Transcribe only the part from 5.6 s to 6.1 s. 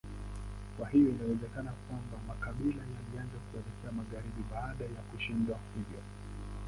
hivyo.